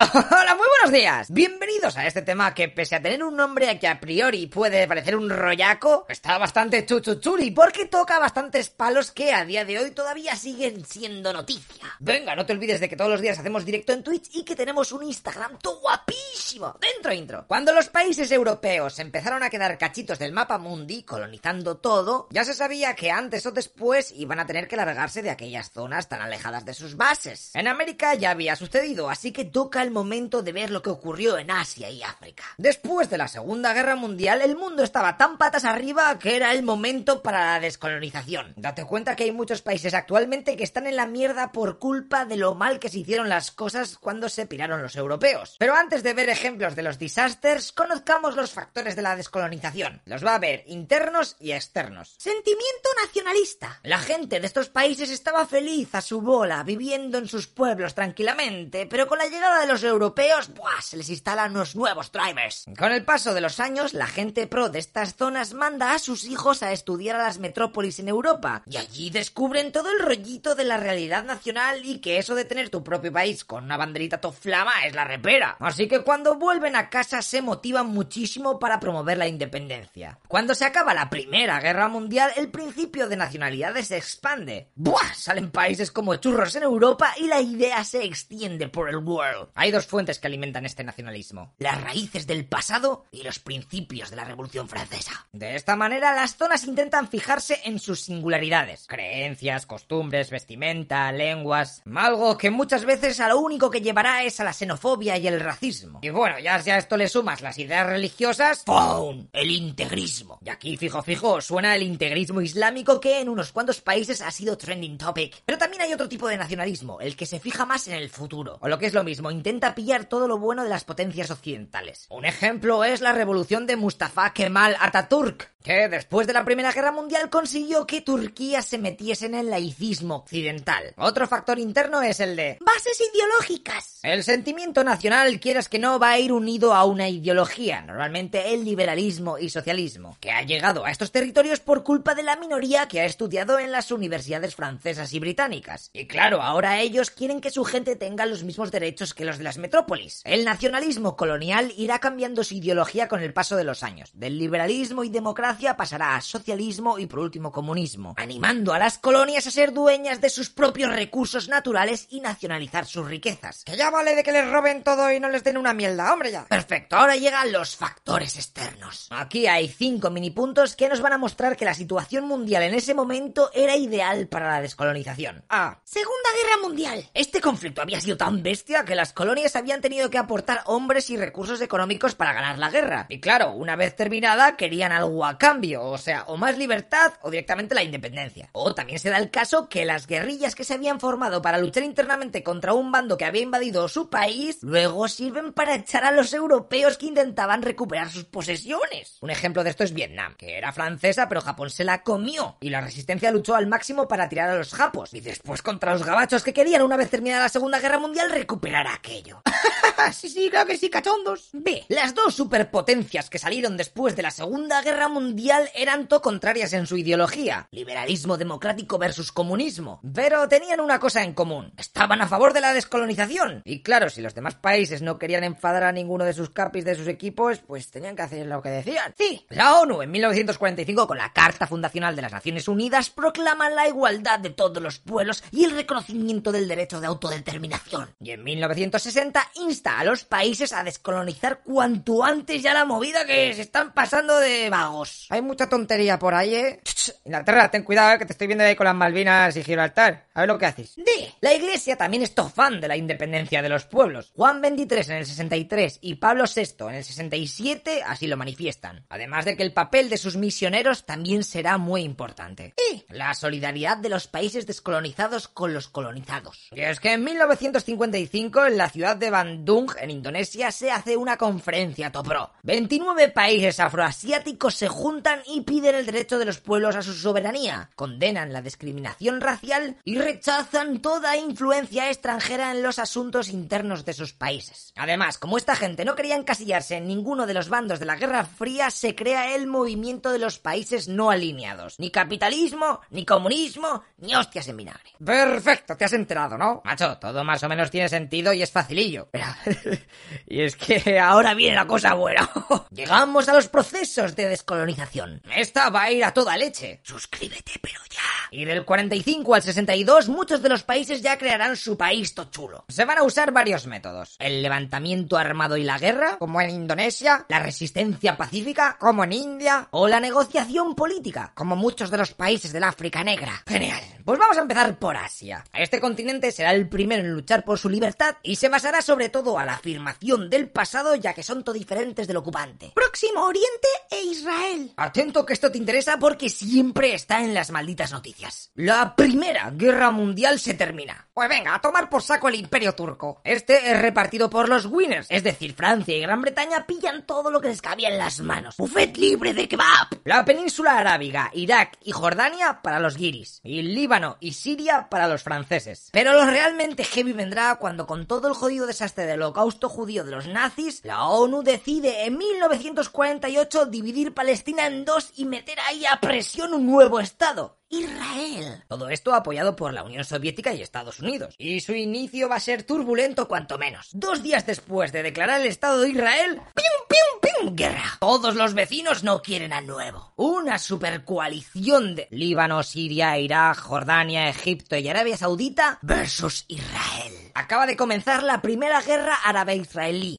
[0.12, 1.30] Hola, buenos días.
[1.30, 5.14] Bienvenidos a este tema que pese a tener un nombre que a priori puede parecer
[5.14, 10.34] un rollaco, está bastante chuchuchuli porque toca bastantes palos que a día de hoy todavía
[10.36, 11.84] siguen siendo noticia.
[11.98, 14.56] Venga, no te olvides de que todos los días hacemos directo en Twitch y que
[14.56, 16.78] tenemos un Instagram todo guapísimo.
[16.80, 17.44] Dentro intro.
[17.46, 22.54] Cuando los países europeos empezaron a quedar cachitos del mapa mundi, colonizando todo, ya se
[22.54, 26.64] sabía que antes o después iban a tener que largarse de aquellas zonas tan alejadas
[26.64, 27.50] de sus bases.
[27.54, 31.38] En América ya había sucedido, así que toca el momento de ver lo que ocurrió
[31.38, 32.44] en Asia y África.
[32.58, 36.62] Después de la Segunda Guerra Mundial, el mundo estaba tan patas arriba que era el
[36.62, 38.54] momento para la descolonización.
[38.56, 42.36] Date cuenta que hay muchos países actualmente que están en la mierda por culpa de
[42.36, 45.56] lo mal que se hicieron las cosas cuando se piraron los europeos.
[45.58, 50.02] Pero antes de ver ejemplos de los disasters, conozcamos los factores de la descolonización.
[50.04, 52.14] Los va a ver internos y externos.
[52.18, 53.80] Sentimiento nacionalista.
[53.82, 58.86] La gente de estos países estaba feliz a su bola, viviendo en sus pueblos tranquilamente,
[58.86, 60.80] pero con la llegada de los europeos, ¡buah!
[60.82, 62.66] se les instalan unos nuevos drivers.
[62.78, 66.24] Con el paso de los años, la gente pro de estas zonas manda a sus
[66.24, 70.64] hijos a estudiar a las metrópolis en Europa, y allí descubren todo el rollito de
[70.64, 74.84] la realidad nacional y que eso de tener tu propio país con una banderita toflama
[74.86, 75.56] es la repera.
[75.60, 80.18] Así que cuando vuelven a casa se motivan muchísimo para promover la independencia.
[80.28, 84.70] Cuando se acaba la Primera Guerra Mundial, el principio de nacionalidades se expande.
[84.74, 85.14] ¡Buah!
[85.14, 89.48] Salen países como churros en Europa y la idea se extiende por el world.
[89.54, 91.54] Hay dos fuentes que alimentan este nacionalismo.
[91.58, 95.26] Las raíces del pasado y los principios de la Revolución Francesa.
[95.32, 98.86] De esta manera, las zonas intentan fijarse en sus singularidades.
[98.88, 101.82] Creencias, costumbres, vestimenta, lenguas...
[101.94, 105.38] Algo que muchas veces a lo único que llevará es a la xenofobia y el
[105.38, 106.00] racismo.
[106.02, 108.64] Y bueno, ya si a esto le sumas las ideas religiosas...
[108.64, 109.28] ¡Pum!
[109.32, 110.38] El integrismo.
[110.44, 114.56] Y aquí, fijo, fijo, suena el integrismo islámico que en unos cuantos países ha sido
[114.56, 115.42] trending topic.
[115.44, 118.58] Pero también hay otro tipo de nacionalismo, el que se fija más en el futuro.
[118.60, 122.06] O lo que es lo mismo, intenta pillar todo lo bueno de las potencias occidentales.
[122.10, 126.92] Un ejemplo es la revolución de Mustafa Kemal Atatürk, que después de la Primera Guerra
[126.92, 130.94] Mundial consiguió que Turquía se metiese en el laicismo occidental.
[130.96, 134.00] Otro factor interno es el de bases ideológicas.
[134.02, 138.64] El sentimiento nacional, quieras que no, va a ir unido a una ideología, normalmente el
[138.64, 143.00] liberalismo y socialismo, que ha llegado a estos territorios por culpa de la minoría que
[143.00, 145.90] ha estudiado en las universidades francesas y británicas.
[145.92, 149.44] Y claro, ahora ellos quieren que su gente tenga los mismos derechos que los de
[149.44, 150.22] las metrópolis.
[150.30, 154.12] El nacionalismo colonial irá cambiando su ideología con el paso de los años.
[154.14, 159.48] Del liberalismo y democracia pasará a socialismo y por último comunismo, animando a las colonias
[159.48, 163.64] a ser dueñas de sus propios recursos naturales y nacionalizar sus riquezas.
[163.64, 166.30] Que ya vale de que les roben todo y no les den una mierda, hombre
[166.30, 166.44] ya.
[166.44, 169.08] Perfecto, ahora llegan los factores externos.
[169.10, 172.74] Aquí hay cinco mini puntos que nos van a mostrar que la situación mundial en
[172.74, 175.44] ese momento era ideal para la descolonización.
[175.48, 175.80] A.
[175.82, 177.10] Segunda Guerra Mundial.
[177.14, 181.16] Este conflicto había sido tan bestia que las colonias habían tenido que aportar hombres y
[181.16, 183.06] recursos económicos para ganar la guerra.
[183.08, 187.30] Y claro, una vez terminada, querían algo a cambio, o sea, o más libertad o
[187.30, 188.50] directamente la independencia.
[188.52, 191.84] O también se da el caso que las guerrillas que se habían formado para luchar
[191.84, 196.32] internamente contra un bando que había invadido su país, luego sirven para echar a los
[196.32, 199.18] europeos que intentaban recuperar sus posesiones.
[199.20, 202.70] Un ejemplo de esto es Vietnam, que era francesa pero Japón se la comió y
[202.70, 206.42] la resistencia luchó al máximo para tirar a los japos y después contra los gabachos
[206.42, 209.42] que querían una vez terminada la Segunda Guerra Mundial recuperar aquello.
[210.12, 211.50] sí, sí, claro que sí, cachondos.
[211.52, 211.84] B.
[211.88, 216.86] Las dos superpotencias que salieron después de la Segunda Guerra Mundial eran to contrarias en
[216.86, 217.68] su ideología.
[217.70, 220.00] Liberalismo democrático versus comunismo.
[220.14, 221.72] Pero tenían una cosa en común.
[221.76, 223.62] Estaban a favor de la descolonización.
[223.64, 226.94] Y claro, si los demás países no querían enfadar a ninguno de sus capis de
[226.94, 229.14] sus equipos, pues tenían que hacer lo que decían.
[229.16, 229.46] Sí.
[229.48, 234.38] La ONU en 1945 con la Carta Fundacional de las Naciones Unidas proclama la igualdad
[234.40, 238.10] de todos los pueblos y el reconocimiento del derecho de autodeterminación.
[238.20, 243.52] Y en 1960 insta a los países a descolonizar cuanto antes ya la movida que
[243.52, 245.26] se están pasando de vagos.
[245.28, 246.80] Hay mucha tontería por ahí, ¿eh?
[247.24, 250.26] Inglaterra, ten cuidado, que te estoy viendo ahí con las Malvinas y Gibraltar.
[250.32, 250.96] A ver lo que haces.
[250.96, 251.04] D.
[251.42, 254.32] La Iglesia también es fan de la independencia de los pueblos.
[254.34, 259.04] Juan XXIII en el 63 y Pablo VI en el 67 así lo manifiestan.
[259.10, 262.72] Además de que el papel de sus misioneros también será muy importante.
[262.90, 266.68] Y la solidaridad de los países descolonizados con los colonizados.
[266.72, 271.36] Y es que en 1955 en la ciudad de Bandung, en Indonesia, se hace una
[271.36, 272.50] conferencia Topro.
[272.62, 277.90] 29 países afroasiáticos se juntan y piden el derecho de los pueblos a su soberanía,
[277.94, 284.32] condenan la discriminación racial y rechazan toda influencia extranjera en los asuntos internos de sus
[284.32, 284.92] países.
[284.96, 288.44] Además, como esta gente no quería encasillarse en ninguno de los bandos de la Guerra
[288.44, 291.98] Fría, se crea el movimiento de los países no alineados.
[291.98, 295.10] Ni capitalismo, ni comunismo, ni hostias en vinagre.
[295.24, 296.82] Perfecto, te has enterado, ¿no?
[296.84, 299.28] Macho, todo más o menos tiene sentido y es facilillo.
[300.46, 302.48] y es que ahora viene la cosa buena.
[302.90, 305.42] Llegamos a los procesos de descolonización.
[305.54, 307.00] Esta va a ir a toda leche.
[307.02, 308.20] Suscríbete, pero ya.
[308.50, 312.84] Y del 45 al 62, muchos de los países ya crearán su país tochulo.
[312.88, 314.36] Se van a usar varios métodos.
[314.38, 319.88] El levantamiento armado y la guerra, como en Indonesia, la resistencia pacífica, como en India,
[319.90, 323.62] o la negociación política, como muchos de los países del África Negra.
[323.66, 324.00] Genial.
[324.24, 325.64] Pues vamos a empezar por Asia.
[325.72, 329.58] Este continente será el primero en luchar por su libertad y se basará sobre todo
[329.60, 332.92] a la afirmación del pasado ya que son todo diferentes del ocupante.
[332.94, 334.92] Próximo Oriente e Israel.
[334.96, 338.70] Atento que esto te interesa porque siempre está en las malditas noticias.
[338.74, 341.28] La Primera Guerra Mundial se termina.
[341.32, 343.40] Pues venga, a tomar por saco el Imperio Turco.
[343.44, 347.60] Este es repartido por los winners, es decir, Francia y Gran Bretaña pillan todo lo
[347.60, 348.76] que les cabía en las manos.
[348.76, 350.08] Buffet libre de kebab.
[350.24, 353.60] La península arábiga, Irak y Jordania para los guiris.
[353.62, 356.10] Y Líbano y Siria para los franceses.
[356.12, 360.30] Pero lo realmente heavy vendrá cuando con todo el jodido desastre del holocausto judío de
[360.30, 366.20] los nazis, la ONU decide en 1948 dividir Palestina en dos y meter ahí a
[366.20, 367.79] presión un nuevo Estado.
[367.90, 368.84] Israel.
[368.88, 371.54] Todo esto apoyado por la Unión Soviética y Estados Unidos.
[371.58, 374.08] Y su inicio va a ser turbulento cuanto menos.
[374.12, 377.76] Dos días después de declarar el Estado de Israel, ¡pium, pium, pium!
[377.76, 378.16] Guerra.
[378.20, 380.32] Todos los vecinos no quieren al nuevo.
[380.36, 387.50] Una supercoalición de Líbano, Siria, Irak, Jordania, Egipto y Arabia Saudita versus Israel.
[387.54, 390.38] Acaba de comenzar la primera guerra árabe-israelí.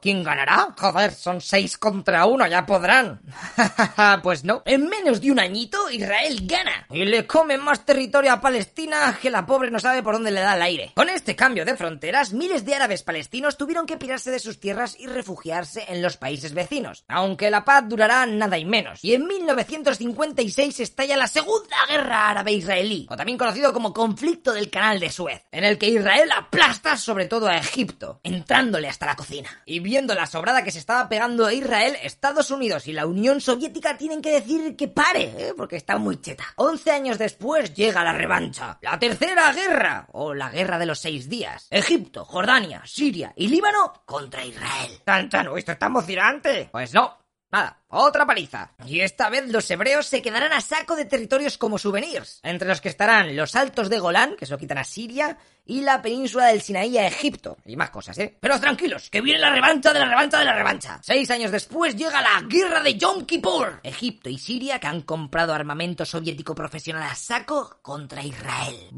[0.00, 0.74] ¿Quién ganará?
[0.78, 3.20] Joder, son seis contra uno, ya podrán.
[4.22, 4.62] pues no.
[4.64, 6.86] En menos de un añito, Israel gana.
[6.92, 10.40] Y le come más territorio a Palestina que la pobre no sabe por dónde le
[10.40, 10.92] da el aire.
[10.96, 14.98] Con este cambio de fronteras, miles de árabes palestinos tuvieron que pirarse de sus tierras
[14.98, 17.04] y refugiarse en los países vecinos.
[17.06, 19.04] Aunque la paz durará nada y menos.
[19.04, 24.98] Y en 1956 estalla la Segunda Guerra Árabe-Israelí, o también conocido como Conflicto del Canal
[24.98, 29.62] de Suez, en el que Israel aplasta sobre todo a Egipto, entrándole hasta la cocina.
[29.64, 33.40] Y viendo la sobrada que se estaba pegando a Israel, Estados Unidos y la Unión
[33.40, 35.54] Soviética tienen que decir que pare, ¿eh?
[35.56, 36.44] porque está muy cheta.
[36.56, 38.78] 11 años después llega la revancha.
[38.82, 41.66] La tercera guerra, o la guerra de los seis días.
[41.70, 45.00] Egipto, Jordania, Siria y Líbano contra Israel.
[45.04, 45.48] ¡Tan, tan!
[45.56, 46.68] ¿Esto está emocionante?
[46.70, 47.18] Pues no.
[47.50, 48.72] Nada, otra paliza.
[48.86, 52.80] Y esta vez los hebreos se quedarán a saco de territorios como souvenirs, entre los
[52.80, 56.46] que estarán los altos de Golán, que se lo quitan a Siria, y la península
[56.46, 57.56] del Sinaí a Egipto.
[57.64, 58.36] Y más cosas, ¿eh?
[58.40, 61.00] Pero tranquilos, que viene la revancha de la revancha de la revancha.
[61.02, 63.80] Seis años después llega la guerra de Yom Kippur.
[63.84, 68.90] Egipto y Siria, que han comprado armamento soviético profesional a saco contra Israel.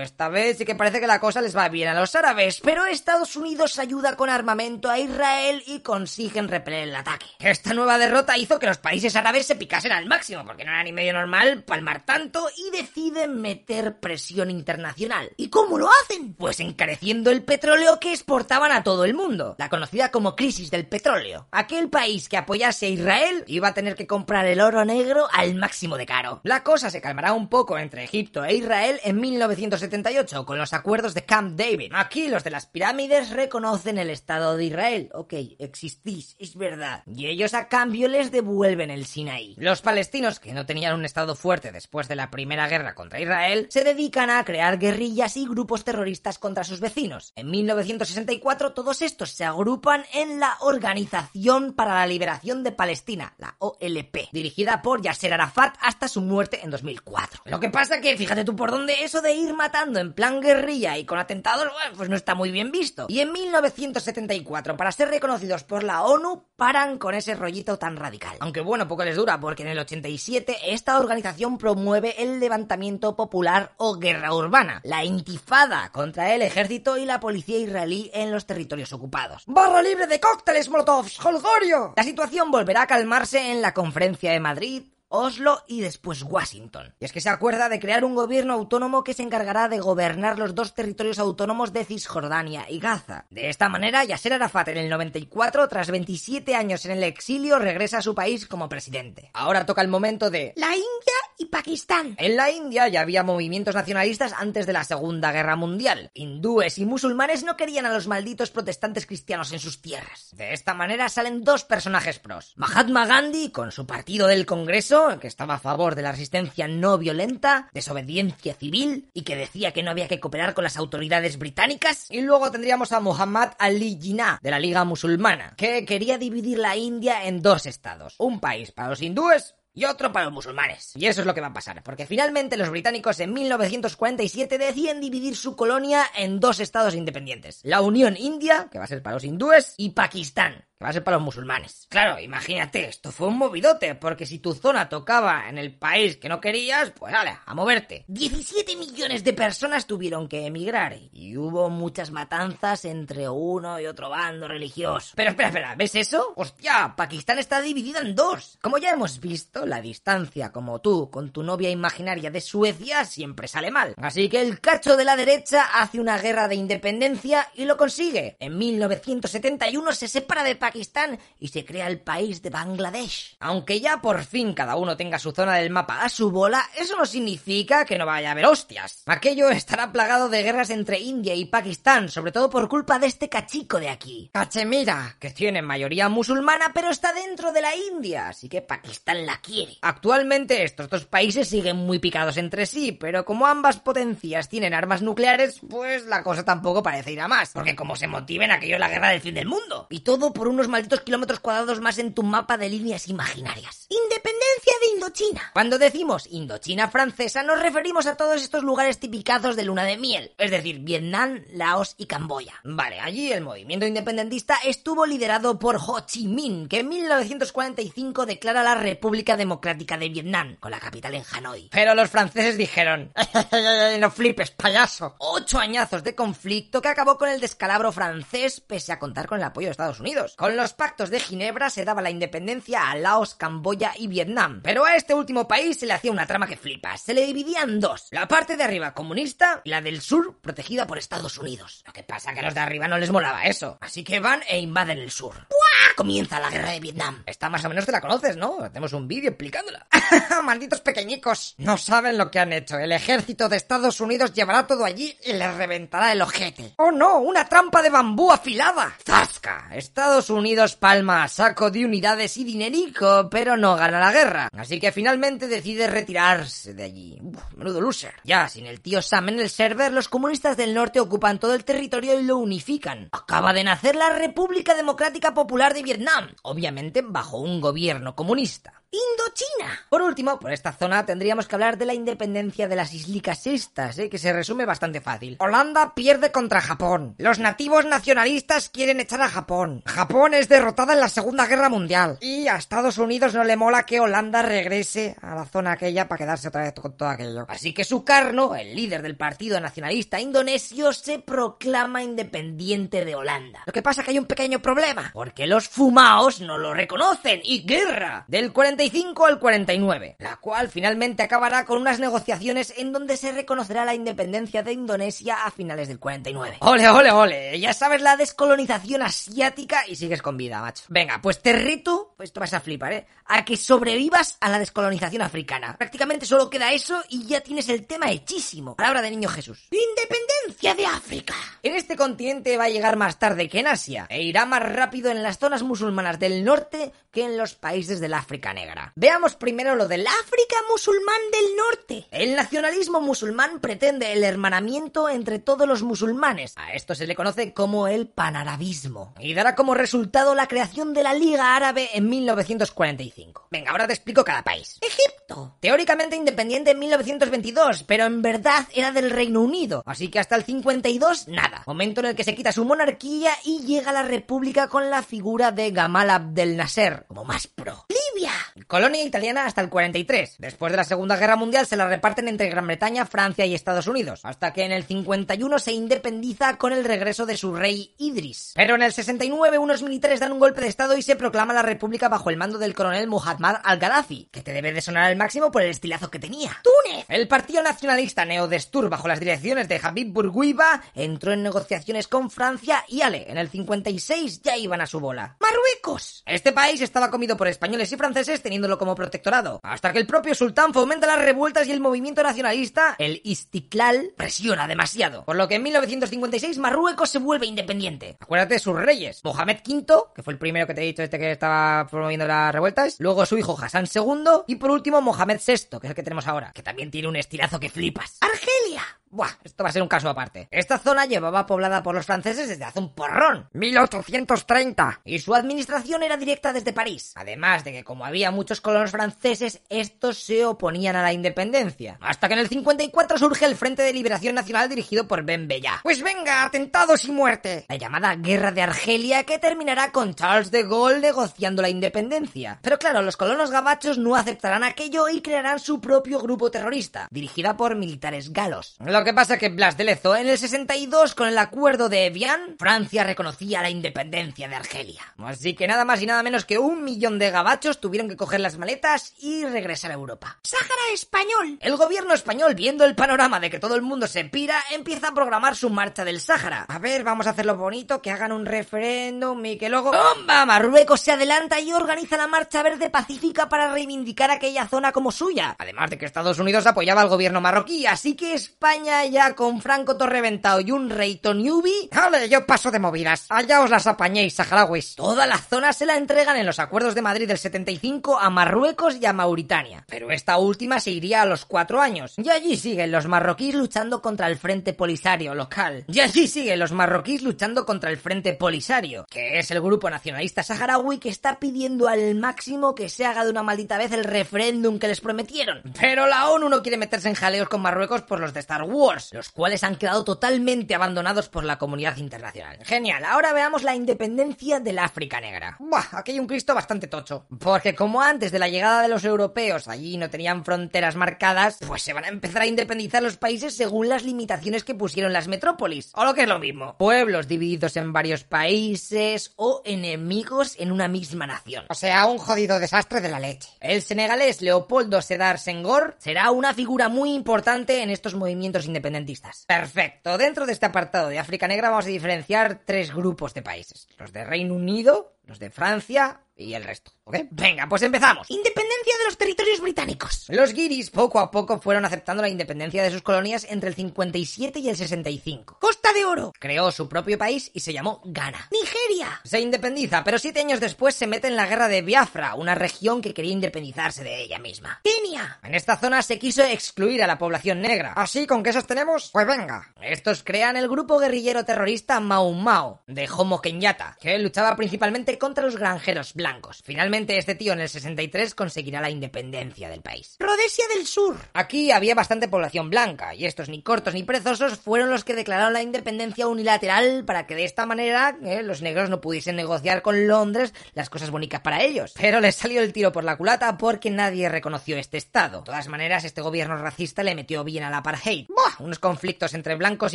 [0.00, 2.86] Esta vez sí que parece que la cosa les va bien a los árabes, pero
[2.86, 7.26] Estados Unidos ayuda con armamento a Israel y consiguen repeler el ataque.
[7.40, 10.82] Esta nueva derrota hizo que los países árabes se picasen al máximo, porque no era
[10.84, 15.30] ni medio normal palmar tanto y deciden meter presión internacional.
[15.36, 16.34] ¿Y cómo lo hacen?
[16.34, 20.86] Pues encareciendo el petróleo que exportaban a todo el mundo, la conocida como crisis del
[20.86, 21.48] petróleo.
[21.50, 25.54] Aquel país que apoyase a Israel iba a tener que comprar el oro negro al
[25.54, 26.40] máximo de caro.
[26.44, 31.14] La cosa se calmará un poco entre Egipto e Israel en 1978 con los acuerdos
[31.14, 31.92] de Camp David.
[31.94, 35.10] Aquí los de las pirámides reconocen el Estado de Israel.
[35.12, 37.02] Ok, existís, es verdad.
[37.06, 39.54] Y ellos a cambio les devuelven el Sinaí.
[39.58, 43.66] Los palestinos, que no tenían un Estado fuerte después de la primera guerra contra Israel,
[43.70, 47.32] se dedican a crear guerrillas y grupos terroristas contra sus vecinos.
[47.36, 53.56] En 1964 todos estos se agrupan en la Organización para la Liberación de Palestina, la
[53.58, 57.42] OLP, dirigida por Yasser Arafat hasta su muerte en 2004.
[57.46, 60.98] Lo que pasa que, fíjate tú por dónde eso de ir matando en plan guerrilla
[60.98, 63.06] y con atentados, pues no está muy bien visto.
[63.08, 68.11] Y en 1974, para ser reconocidos por la ONU, paran con ese rollito tan radical.
[68.40, 73.72] Aunque bueno, poco les dura, porque en el 87 esta organización promueve el levantamiento popular
[73.76, 78.92] o guerra urbana, la intifada contra el ejército y la policía israelí en los territorios
[78.92, 79.44] ocupados.
[79.46, 81.24] ¡Barra libre de cócteles molotovs!
[81.24, 81.94] ¡Holgorio!
[81.96, 86.94] La situación volverá a calmarse en la conferencia de Madrid Oslo y después Washington.
[86.98, 90.38] Y es que se acuerda de crear un gobierno autónomo que se encargará de gobernar
[90.38, 93.26] los dos territorios autónomos de Cisjordania y Gaza.
[93.30, 97.98] De esta manera, Yasser Arafat en el 94, tras 27 años en el exilio, regresa
[97.98, 99.30] a su país como presidente.
[99.34, 102.14] Ahora toca el momento de la India y Pakistán.
[102.18, 106.10] En la India ya había movimientos nacionalistas antes de la Segunda Guerra Mundial.
[106.14, 110.30] Hindúes y musulmanes no querían a los malditos protestantes cristianos en sus tierras.
[110.32, 112.54] De esta manera salen dos personajes pros.
[112.56, 116.98] Mahatma Gandhi, con su partido del Congreso, que estaba a favor de la resistencia no
[116.98, 122.06] violenta, desobediencia civil, y que decía que no había que cooperar con las autoridades británicas.
[122.10, 126.76] Y luego tendríamos a Muhammad Ali Jinnah, de la Liga Musulmana, que quería dividir la
[126.76, 128.14] India en dos estados.
[128.18, 130.92] Un país para los hindúes y otro para los musulmanes.
[130.96, 135.00] Y eso es lo que va a pasar, porque finalmente los británicos en 1947 deciden
[135.00, 137.60] dividir su colonia en dos estados independientes.
[137.62, 141.04] La Unión India, que va a ser para los hindúes, y Pakistán, va a ser
[141.04, 141.86] para los musulmanes.
[141.88, 146.28] Claro, imagínate, esto fue un movidote, porque si tu zona tocaba en el país que
[146.28, 148.04] no querías, pues dale, a moverte.
[148.08, 154.10] 17 millones de personas tuvieron que emigrar y hubo muchas matanzas entre uno y otro
[154.10, 155.12] bando religioso.
[155.14, 156.32] Pero espera, espera, ¿ves eso?
[156.36, 158.58] Hostia, Pakistán está dividido en dos.
[158.60, 163.48] Como ya hemos visto, la distancia como tú con tu novia imaginaria de Suecia siempre
[163.48, 163.94] sale mal.
[163.98, 168.36] Así que el cacho de la derecha hace una guerra de independencia y lo consigue.
[168.40, 173.36] En 1971 se separa de Pakistán Pakistán y se crea el país de Bangladesh.
[173.40, 176.96] Aunque ya por fin cada uno tenga su zona del mapa a su bola, eso
[176.96, 179.02] no significa que no vaya a haber hostias.
[179.04, 183.28] Aquello estará plagado de guerras entre India y Pakistán, sobre todo por culpa de este
[183.28, 184.30] cachico de aquí.
[184.32, 189.42] Cachemira, que tiene mayoría musulmana pero está dentro de la India, así que Pakistán la
[189.42, 189.76] quiere.
[189.82, 195.02] Actualmente estos dos países siguen muy picados entre sí, pero como ambas potencias tienen armas
[195.02, 198.80] nucleares, pues la cosa tampoco parece ir a más, porque como se motiven aquello es
[198.80, 199.86] la guerra del fin del mundo.
[199.90, 203.86] Y todo por unos malditos kilómetros cuadrados más en tu mapa de líneas imaginarias.
[203.88, 205.50] Independencia de Indochina.
[205.52, 210.32] Cuando decimos Indochina francesa nos referimos a todos estos lugares tipicazos de luna de miel,
[210.38, 212.54] es decir, Vietnam, Laos y Camboya.
[212.64, 218.62] Vale, allí el movimiento independentista estuvo liderado por Ho Chi Minh, que en 1945 declara
[218.62, 221.68] la República Democrática de Vietnam, con la capital en Hanoi.
[221.70, 223.12] Pero los franceses dijeron,
[223.98, 225.14] no flipes, payaso.
[225.18, 229.44] Ocho añazos de conflicto que acabó con el descalabro francés pese a contar con el
[229.44, 230.34] apoyo de Estados Unidos.
[230.42, 234.84] Con los pactos de Ginebra se daba la independencia a Laos, Camboya y Vietnam, pero
[234.84, 236.96] a este último país se le hacía una trama que flipa.
[236.96, 240.84] Se le dividía en dos, la parte de arriba comunista y la del sur protegida
[240.84, 241.84] por Estados Unidos.
[241.86, 244.40] Lo que pasa que a los de arriba no les molaba eso, así que van
[244.48, 245.32] e invaden el sur.
[245.32, 245.94] ¡Buah!
[245.94, 247.22] Comienza la guerra de Vietnam.
[247.24, 248.56] Esta más o menos te la conoces, ¿no?
[248.62, 249.86] Tenemos un vídeo explicándola.
[250.42, 251.54] Malditos pequeñicos.
[251.58, 252.78] No saben lo que han hecho.
[252.78, 256.74] El ejército de Estados Unidos llevará todo allí y les reventará el ojete.
[256.78, 257.18] ¡Oh no!
[257.18, 258.92] ¡Una trampa de bambú afilada!
[259.06, 259.68] ¡Zasca!
[259.72, 264.48] Estados Unidos palma saco de unidades y dinerico, pero no gana la guerra.
[264.56, 267.18] Así que finalmente decide retirarse de allí.
[267.56, 268.14] menudo loser.
[268.24, 271.64] Ya, sin el tío Sam en el server, los comunistas del norte ocupan todo el
[271.64, 273.08] territorio y lo unifican.
[273.12, 278.81] Acaba de nacer la República Democrática Popular de Vietnam, obviamente bajo un gobierno comunista.
[278.92, 279.80] Indochina.
[279.88, 283.98] Por último, por esta zona tendríamos que hablar de la independencia de las islicas estas,
[283.98, 284.10] ¿eh?
[284.10, 285.38] que se resume bastante fácil.
[285.40, 287.14] Holanda pierde contra Japón.
[287.16, 289.82] Los nativos nacionalistas quieren echar a Japón.
[289.86, 292.18] Japón es derrotada en la Segunda Guerra Mundial.
[292.20, 296.18] Y a Estados Unidos no le mola que Holanda regrese a la zona aquella para
[296.18, 297.46] quedarse otra vez con todo aquello.
[297.48, 303.62] Así que Sukarno, el líder del Partido Nacionalista Indonesio, se proclama independiente de Holanda.
[303.64, 307.40] Lo que pasa es que hay un pequeño problema, porque los fumaos no lo reconocen
[307.42, 308.81] y guerra del 40
[309.24, 314.62] al 49, la cual finalmente acabará con unas negociaciones en donde se reconocerá la independencia
[314.62, 316.56] de Indonesia a finales del 49.
[316.60, 320.84] Ole, ole, ole, ya sabes la descolonización asiática y sigues con vida, macho.
[320.88, 323.06] Venga, pues te reto, pues te vas a flipar, ¿eh?
[323.26, 325.76] A que sobrevivas a la descolonización africana.
[325.78, 328.76] Prácticamente solo queda eso y ya tienes el tema hechísimo.
[328.76, 329.68] Palabra de niño Jesús.
[329.70, 331.34] Independencia de África.
[331.62, 335.10] En este continente va a llegar más tarde que en Asia e irá más rápido
[335.10, 338.71] en las zonas musulmanas del norte que en los países del África negra.
[338.94, 342.06] Veamos primero lo del África musulmán del norte.
[342.10, 346.54] El nacionalismo musulmán pretende el hermanamiento entre todos los musulmanes.
[346.56, 349.14] A esto se le conoce como el panarabismo.
[349.18, 353.48] Y dará como resultado la creación de la Liga Árabe en 1945.
[353.50, 354.78] Venga, ahora te explico cada país.
[354.80, 355.21] Egipto.
[355.60, 359.82] Teóricamente independiente en 1922, pero en verdad era del Reino Unido.
[359.86, 361.62] Así que hasta el 52, nada.
[361.66, 365.52] Momento en el que se quita su monarquía y llega la república con la figura
[365.52, 367.86] de Gamal Abdel Nasser como más pro.
[367.88, 368.32] Libia.
[368.66, 370.36] Colonia italiana hasta el 43.
[370.38, 373.86] Después de la Segunda Guerra Mundial se la reparten entre Gran Bretaña, Francia y Estados
[373.86, 378.52] Unidos, hasta que en el 51 se independiza con el regreso de su rey Idris.
[378.54, 381.62] Pero en el 69 unos militares dan un golpe de estado y se proclama la
[381.62, 385.52] república bajo el mando del coronel Muhammad al-Gaddafi, que te debe de sonar al máximo
[385.52, 386.50] por el estilazo que tenía.
[386.64, 387.04] ¡Túnez!
[387.08, 392.84] El partido nacionalista Neodestur bajo las direcciones de Habib Bourguiba entró en negociaciones con Francia
[392.88, 395.36] y Ale, en el 56 ya iban a su bola.
[395.38, 396.24] ¡Marruecos!
[396.26, 400.34] Este país estaba comido por españoles y franceses teniéndolo como protectorado, hasta que el propio
[400.34, 405.54] sultán fomenta las revueltas y el movimiento nacionalista, el Istiklal, presiona demasiado, por lo que
[405.54, 408.16] en 1956 Marruecos se vuelve independiente.
[408.18, 409.86] Acuérdate de sus reyes, Mohamed V,
[410.16, 413.24] que fue el primero que te he dicho este que estaba promoviendo las revueltas, luego
[413.24, 416.52] su hijo Hassan II y por último Mohamed VI, que es el que tenemos ahora,
[416.52, 418.18] que también tiene un estilazo que flipas.
[418.20, 419.01] ¡Argelia!
[419.12, 420.48] Buah, esto va a ser un caso aparte.
[420.50, 426.02] Esta zona llevaba poblada por los franceses desde hace un porrón, 1830, y su administración
[426.02, 427.12] era directa desde París.
[427.14, 431.98] Además de que como había muchos colonos franceses, estos se oponían a la independencia.
[432.00, 435.80] Hasta que en el 54 surge el Frente de Liberación Nacional dirigido por Ben Bella.
[435.82, 437.66] Pues venga, atentados y muerte.
[437.68, 442.60] La llamada Guerra de Argelia que terminará con Charles de Gaulle negociando la independencia.
[442.62, 447.58] Pero claro, los colonos gabachos no aceptarán aquello y crearán su propio grupo terrorista, dirigida
[447.58, 448.76] por militares galos.
[448.80, 452.56] Lo que pasa que Blas de Lezo, en el 62, con el acuerdo de Evian,
[452.58, 455.02] Francia reconocía la independencia de Argelia.
[455.18, 458.40] Así que nada más y nada menos que un millón de gabachos tuvieron que coger
[458.40, 460.38] las maletas y regresar a Europa.
[460.42, 461.58] ¡Sáhara español!
[461.60, 465.14] El gobierno español, viendo el panorama de que todo el mundo se pira, empieza a
[465.14, 466.66] programar su marcha del Sáhara.
[466.68, 469.92] A ver, vamos a hacerlo bonito, que hagan un referéndum y que luego...
[469.92, 470.46] ¡Bomba!
[470.46, 475.56] Marruecos se adelanta y organiza la marcha verde pacífica para reivindicar aquella zona como suya.
[475.58, 479.96] Además de que Estados Unidos apoyaba al gobierno marroquí, así que España ya con Franco
[479.96, 483.26] Torreventado y un rey Toniubi, ¡ale, yo paso de movidas!
[483.30, 484.94] Allá os las apañéis, saharauis.
[484.94, 488.96] Toda la zona se la entregan en los acuerdos de Madrid del 75 a Marruecos
[489.00, 489.84] y a Mauritania.
[489.88, 492.14] Pero esta última se iría a los cuatro años.
[492.18, 495.84] Y allí siguen los marroquíes luchando contra el Frente Polisario local.
[495.88, 500.42] Y allí siguen los marroquíes luchando contra el Frente Polisario, que es el grupo nacionalista
[500.42, 504.78] saharaui que está pidiendo al máximo que se haga de una maldita vez el referéndum
[504.78, 505.62] que les prometieron.
[505.80, 508.81] Pero la ONU no quiere meterse en jaleos con Marruecos por los de Star Wars
[509.12, 512.58] los cuales han quedado totalmente abandonados por la comunidad internacional.
[512.64, 515.56] Genial, ahora veamos la independencia del África Negra.
[515.58, 517.26] Buah, aquí hay un Cristo bastante tocho.
[517.38, 521.82] Porque como antes de la llegada de los europeos allí no tenían fronteras marcadas, pues
[521.82, 525.92] se van a empezar a independizar los países según las limitaciones que pusieron las metrópolis.
[525.94, 530.88] O lo que es lo mismo, pueblos divididos en varios países o enemigos en una
[530.88, 531.66] misma nación.
[531.68, 533.48] O sea, un jodido desastre de la leche.
[533.60, 539.44] El senegalés Leopoldo Sedar Senghor será una figura muy importante en estos movimientos independentistas.
[539.46, 540.18] Perfecto.
[540.18, 543.88] Dentro de este apartado de África Negra vamos a diferenciar tres grupos de países.
[543.98, 547.16] Los de Reino Unido, los de Francia y el resto, ¿ok?
[547.30, 548.28] Venga, pues empezamos.
[548.30, 550.26] Independencia de los territorios británicos.
[550.28, 554.58] Los guiris poco a poco fueron aceptando la independencia de sus colonias entre el 57
[554.58, 555.58] y el 65.
[555.60, 556.32] Costa de Oro.
[556.38, 558.48] Creó su propio país y se llamó Ghana.
[558.50, 559.20] Nigeria.
[559.24, 563.02] Se independiza, pero siete años después se mete en la guerra de Biafra, una región
[563.02, 564.80] que quería independizarse de ella misma.
[564.82, 565.38] Kenia.
[565.42, 567.92] En esta zona se quiso excluir a la población negra.
[567.92, 569.10] Así, ¿con qué sostenemos?
[569.12, 569.72] Pues venga.
[569.82, 575.44] Estos crean el grupo guerrillero terrorista Mau Mau, de Jomo Kenyatta, que luchaba principalmente contra
[575.44, 576.62] los granjeros blancos.
[576.64, 580.16] Finalmente, este tío en el 63 conseguirá la independencia del país.
[580.18, 581.16] Rhodesia del Sur.
[581.32, 585.52] Aquí había bastante población blanca, y estos ni cortos ni perezosos fueron los que declararon
[585.52, 590.06] la independencia unilateral para que de esta manera eh, los negros no pudiesen negociar con
[590.06, 591.92] Londres las cosas bonitas para ellos.
[591.96, 595.38] Pero les salió el tiro por la culata porque nadie reconoció este estado.
[595.38, 598.26] De todas maneras, este gobierno racista le metió bien al apartheid.
[598.28, 598.64] ¡Buah!
[598.64, 599.94] Unos conflictos entre blancos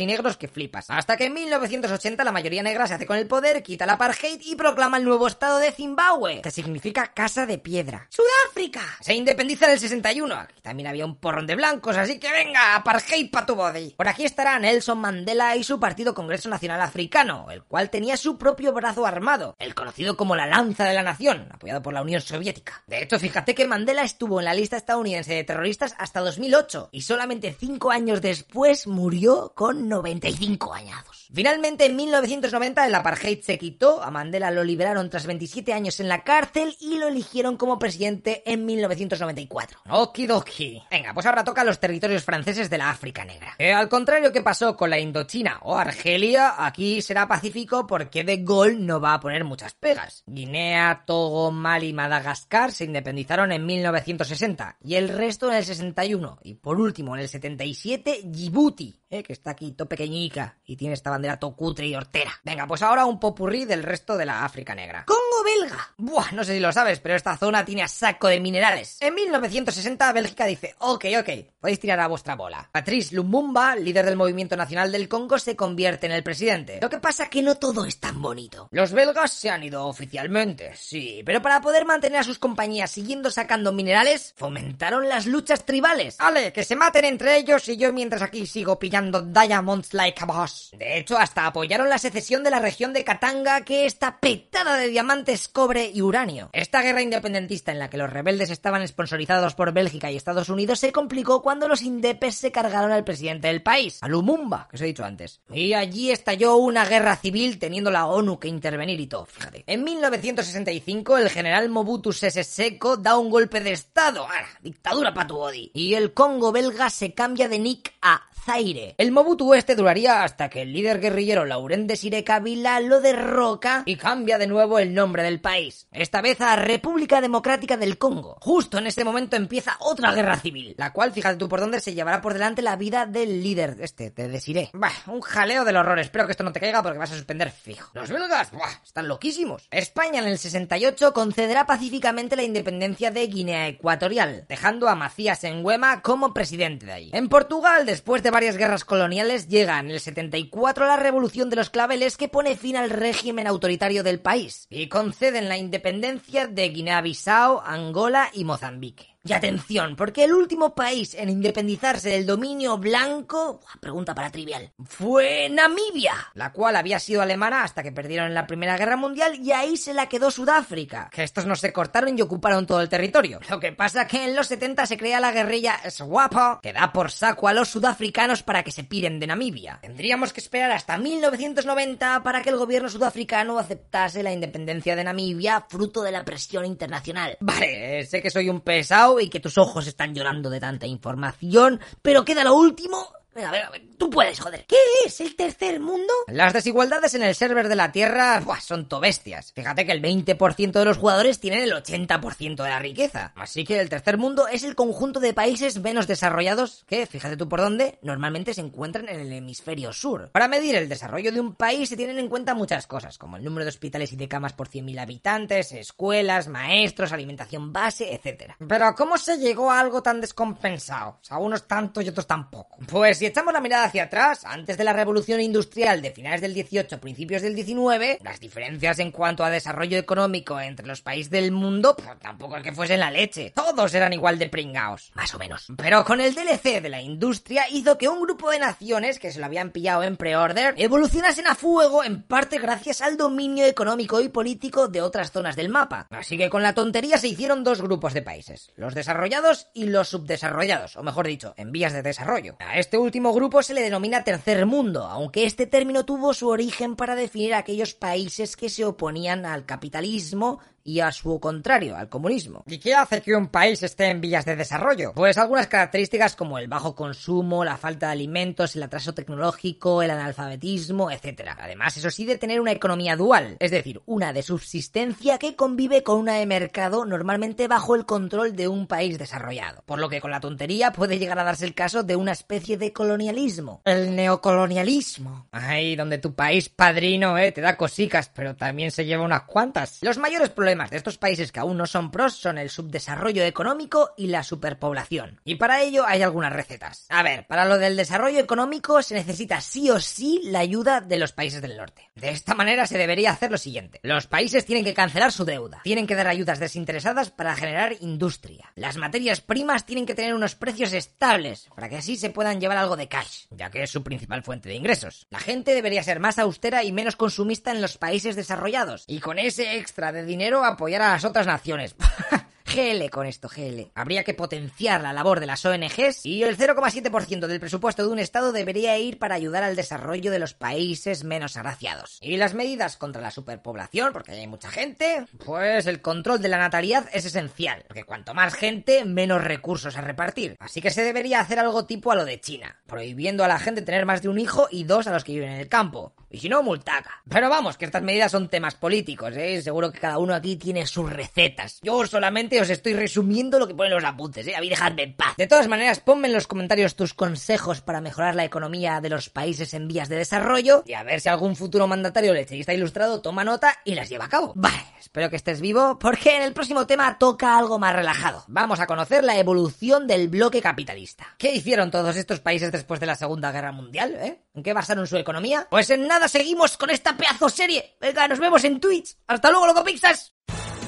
[0.00, 0.90] y negros que flipas.
[0.90, 4.40] Hasta que en 1980 la mayoría negra se hace con el poder, quita el apartheid
[4.44, 8.06] y proclama el nuevo estado de Zimbabue, que significa casa de piedra.
[8.10, 8.82] Sudáfrica.
[9.00, 10.34] Se independiza en el 61.
[10.34, 13.94] Aquí también había un porrón de blancos, así que venga, apartheid pa' tu body.
[13.96, 18.38] Por aquí estará Nelson Mandela y su partido Congreso Nacional Africano, el cual tenía su
[18.38, 22.20] propio brazo armado, el conocido como la Lanza de la Nación, apoyado por la Unión
[22.20, 22.82] Soviética.
[22.86, 27.02] De hecho, fíjate que Mandela estuvo en la lista estadounidense de terroristas hasta 2008 y
[27.02, 31.28] solamente cinco años después murió con 95 añados.
[31.32, 36.08] Finalmente, en 1990 el apartheid se quitó, a Mandela lo liberaron tras 27 años en
[36.08, 39.80] la cárcel y lo eligieron como presidente en 1994.
[39.88, 40.82] Okidoki.
[40.90, 43.54] Venga, pues ahora toca los territorios franceses de la África Negra.
[43.58, 48.38] Eh, al contrario que pasó con la Indochina o Argelia, aquí será pacífico porque De
[48.38, 50.24] Gaulle no va a poner muchas pegas.
[50.26, 56.40] Guinea, Togo, Mali y Madagascar se independizaron en 1960 y el resto en el 61
[56.42, 60.94] y por último en el 77 Djibouti, eh, que está aquí todo pequeñica y tiene
[60.94, 62.32] esta bandera to cutre y hortera.
[62.44, 64.87] Venga, pues ahora un popurrí del resto de la África Negra.
[65.06, 65.94] Congo Belga.
[65.96, 68.98] Buah, no sé si lo sabes, pero esta zona tiene a saco de minerales.
[69.00, 71.28] En 1960 Bélgica dice, ok, ok,
[71.60, 72.68] podéis tirar a vuestra bola.
[72.72, 76.78] Patrice Lumumba, líder del movimiento nacional del Congo, se convierte en el presidente.
[76.80, 78.68] Lo que pasa que no todo es tan bonito.
[78.70, 83.30] Los belgas se han ido oficialmente, sí, pero para poder mantener a sus compañías siguiendo
[83.30, 86.16] sacando minerales, fomentaron las luchas tribales.
[86.18, 90.26] Ale, que se maten entre ellos y yo mientras aquí sigo pillando diamonds like a
[90.26, 90.70] boss.
[90.76, 94.88] De hecho, hasta apoyaron la secesión de la región de Katanga que está petada de
[94.88, 96.48] diamantes, cobre y uranio.
[96.54, 100.78] Esta guerra independentista en la que los rebeldes estaban sponsorizados por Bélgica y Estados Unidos
[100.78, 104.82] se complicó cuando los indepes se cargaron al presidente del país, a Lumumba, que os
[104.82, 105.40] he dicho antes.
[105.52, 109.64] Y allí estalló una guerra civil teniendo la ONU que intervenir y todo, fíjate.
[109.66, 115.26] En 1965 el general Mobutu Sese Seko da un golpe de estado, ¡Ah, dictadura pa'
[115.26, 115.70] tu body.
[115.74, 118.94] Y el Congo belga se cambia de nick a Zaire.
[118.96, 123.96] El Mobutu este duraría hasta que el líder guerrillero Laurent Desire Kabila lo derroca y
[123.96, 125.86] cambia de nuevo el nombre del país.
[125.92, 128.38] Esta vez a República Democrática del Congo.
[128.40, 131.92] Justo en este momento empieza otra guerra civil, la cual, fíjate tú por dónde, se
[131.92, 134.70] llevará por delante la vida del líder este, de Desiré.
[134.72, 135.98] Bah, un jaleo del horror.
[135.98, 137.90] Espero que esto no te caiga porque vas a suspender fijo.
[137.92, 139.68] Los belgas, buah, están loquísimos.
[139.70, 146.00] España en el 68 concederá pacíficamente la independencia de Guinea Ecuatorial, dejando a Macías Nguema
[146.00, 147.10] como presidente de ahí.
[147.12, 151.70] En Portugal, después de varias guerras coloniales, llega en el 74 la revolución de los
[151.70, 157.60] claveles que pone fin al régimen autoritario del país y conceden la independencia de Guinea-Bissau,
[157.64, 159.17] Angola y Mozambique.
[159.28, 165.50] Y atención, porque el último país en independizarse del dominio blanco, pregunta para trivial, fue
[165.50, 169.52] Namibia, la cual había sido alemana hasta que perdieron en la Primera Guerra Mundial y
[169.52, 173.38] ahí se la quedó Sudáfrica, que estos no se cortaron y ocuparon todo el territorio.
[173.50, 177.10] Lo que pasa que en los 70 se crea la guerrilla SWAPO, que da por
[177.10, 179.78] saco a los sudafricanos para que se piren de Namibia.
[179.82, 185.66] Tendríamos que esperar hasta 1990 para que el gobierno sudafricano aceptase la independencia de Namibia,
[185.68, 187.36] fruto de la presión internacional.
[187.40, 191.80] Vale, sé que soy un pesado y que tus ojos están llorando de tanta información,
[192.02, 194.64] pero queda lo último Venga, venga, tú puedes, joder.
[194.66, 196.12] ¿Qué es el tercer mundo?
[196.26, 199.52] Las desigualdades en el server de la Tierra buah, son tobestias.
[199.52, 203.32] Fíjate que el 20% de los jugadores tienen el 80% de la riqueza.
[203.36, 207.48] Así que el tercer mundo es el conjunto de países menos desarrollados que, fíjate tú
[207.48, 210.30] por dónde, normalmente se encuentran en el hemisferio sur.
[210.32, 213.44] Para medir el desarrollo de un país se tienen en cuenta muchas cosas, como el
[213.44, 218.54] número de hospitales y de camas por 100.000 habitantes, escuelas, maestros, alimentación base, etc.
[218.66, 221.10] Pero ¿cómo se llegó a algo tan descompensado?
[221.10, 222.78] O sea, unos tanto y otros tampoco.
[222.88, 226.54] Pues si echamos la mirada hacia atrás, antes de la revolución industrial de finales del
[226.54, 231.52] 18, principios del 19, las diferencias en cuanto a desarrollo económico entre los países del
[231.52, 233.52] mundo pues, tampoco es que fuesen la leche.
[233.54, 235.66] Todos eran igual de pringaos, más o menos.
[235.76, 239.40] Pero con el DLC de la industria hizo que un grupo de naciones que se
[239.40, 244.28] lo habían pillado en pre-order evolucionasen a fuego en parte gracias al dominio económico y
[244.28, 246.06] político de otras zonas del mapa.
[246.10, 250.08] Así que con la tontería se hicieron dos grupos de países, los desarrollados y los
[250.08, 252.56] subdesarrollados, o mejor dicho, en vías de desarrollo.
[252.60, 256.96] A este último grupo se le denomina tercer mundo, aunque este término tuvo su origen
[256.96, 262.64] para definir aquellos países que se oponían al capitalismo y a su contrario, al comunismo.
[262.66, 265.12] ¿Y qué hace que un país esté en vías de desarrollo?
[265.14, 270.10] Pues algunas características como el bajo consumo, la falta de alimentos, el atraso tecnológico, el
[270.10, 271.50] analfabetismo, etc.
[271.58, 276.02] Además, eso sí, de tener una economía dual, es decir, una de subsistencia que convive
[276.02, 279.82] con una de mercado normalmente bajo el control de un país desarrollado.
[279.84, 282.78] Por lo que con la tontería puede llegar a darse el caso de una especie
[282.78, 283.82] de colonialismo.
[283.84, 285.48] El neocolonialismo.
[285.52, 289.98] Ahí donde tu país padrino, eh, te da cosicas, pero también se lleva unas cuantas.
[290.00, 294.12] Los mayores problemas de estos países que aún no son pros son el subdesarrollo económico
[294.16, 295.40] y la superpoblación.
[295.44, 297.06] Y para ello hay algunas recetas.
[297.08, 301.18] A ver, para lo del desarrollo económico se necesita sí o sí la ayuda de
[301.18, 302.10] los países del norte.
[302.14, 304.00] De esta manera se debería hacer lo siguiente.
[304.02, 305.80] Los países tienen que cancelar su deuda.
[305.82, 308.72] Tienen que dar ayudas desinteresadas para generar industria.
[308.76, 312.78] Las materias primas tienen que tener unos precios estables para que así se puedan llevar
[312.78, 315.26] algo de cash, ya que es su principal fuente de ingresos.
[315.30, 319.04] La gente debería ser más austera y menos consumista en los países desarrollados.
[319.06, 321.94] Y con ese extra de dinero apoyar a las otras naciones.
[322.68, 323.90] GL con esto, GL.
[323.94, 328.18] Habría que potenciar la labor de las ONGs y el 0,7% del presupuesto de un
[328.18, 332.18] Estado debería ir para ayudar al desarrollo de los países menos agraciados.
[332.20, 336.58] Y las medidas contra la superpoblación, porque hay mucha gente, pues el control de la
[336.58, 340.56] natalidad es esencial, porque cuanto más gente, menos recursos a repartir.
[340.60, 343.82] Así que se debería hacer algo tipo a lo de China, prohibiendo a la gente
[343.82, 346.14] tener más de un hijo y dos a los que viven en el campo.
[346.30, 347.22] Y si no, multaca.
[347.28, 349.62] Pero vamos, que estas medidas son temas políticos, ¿eh?
[349.62, 351.78] Seguro que cada uno aquí tiene sus recetas.
[351.82, 354.54] Yo solamente os estoy resumiendo lo que ponen los apuntes, ¿eh?
[354.54, 355.34] A mí dejadme en paz.
[355.36, 359.30] De todas maneras, ponme en los comentarios tus consejos para mejorar la economía de los
[359.30, 363.44] países en vías de desarrollo y a ver si algún futuro mandatario lecheguista ilustrado toma
[363.44, 364.52] nota y las lleva a cabo.
[364.54, 368.44] Vale, espero que estés vivo porque en el próximo tema toca algo más relajado.
[368.48, 371.34] Vamos a conocer la evolución del bloque capitalista.
[371.38, 374.42] ¿Qué hicieron todos estos países después de la Segunda Guerra Mundial, eh?
[374.54, 375.68] ¿En qué basaron su economía?
[375.70, 377.96] Pues en nada seguimos con esta pedazo serie.
[378.00, 379.14] Venga, nos vemos en Twitch.
[379.28, 380.32] Hasta luego, loco Pixas.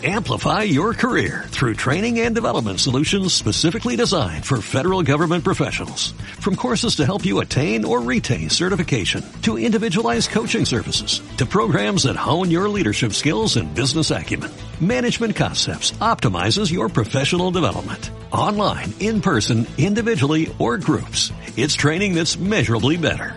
[0.03, 6.12] Amplify your career through training and development solutions specifically designed for federal government professionals.
[6.40, 12.05] From courses to help you attain or retain certification, to individualized coaching services, to programs
[12.05, 18.11] that hone your leadership skills and business acumen, Management Concepts optimizes your professional development.
[18.33, 21.31] Online, in person, individually, or groups.
[21.59, 23.37] It's training that's measurably better.